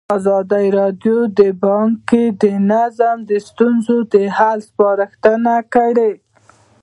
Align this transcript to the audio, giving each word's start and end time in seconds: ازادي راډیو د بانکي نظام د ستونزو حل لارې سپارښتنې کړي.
ازادي 0.17 0.65
راډیو 0.79 1.17
د 1.39 1.41
بانکي 1.63 2.23
نظام 2.73 3.17
د 3.29 3.31
ستونزو 3.47 3.97
حل 4.09 4.27
لارې 4.37 4.65
سپارښتنې 4.67 5.57
کړي. 5.73 6.11